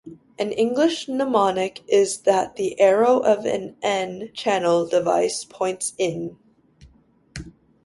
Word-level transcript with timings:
An 0.39 0.51
English 0.51 1.07
mnemonic 1.07 1.83
is 1.87 2.21
that 2.21 2.55
the 2.55 2.79
arrow 2.79 3.19
of 3.19 3.45
an 3.45 3.75
N-channel 3.83 4.87
device 4.87 5.43
"points 5.43 5.93
in". 5.99 6.39